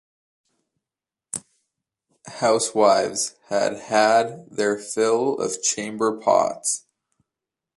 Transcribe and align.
Housewives 2.25 3.35
had 3.49 3.73
had 3.77 4.47
their 4.49 4.75
fill 4.79 5.37
of 5.37 5.61
chamber 5.61 6.17
pots. 6.19 6.87